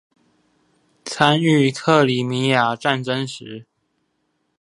[1.05, 3.67] 參與克里米亞戰爭時